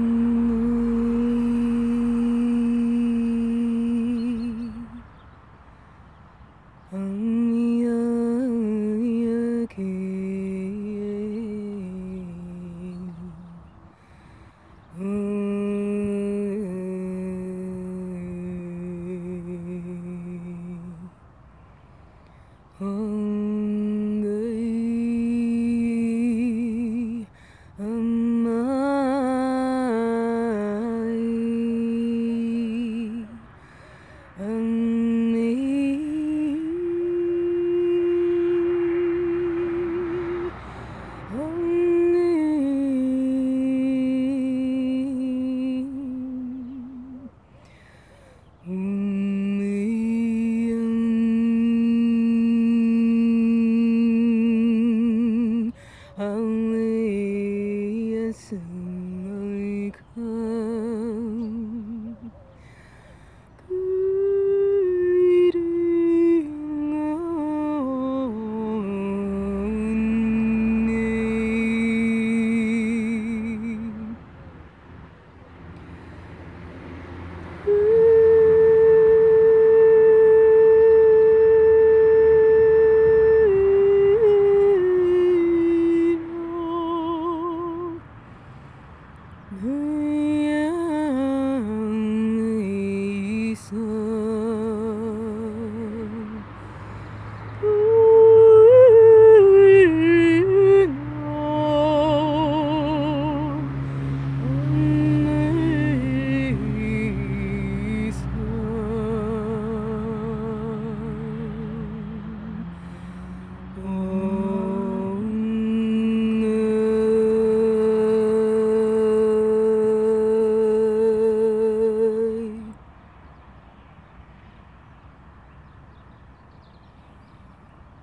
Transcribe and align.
Hmm. 60.17 60.77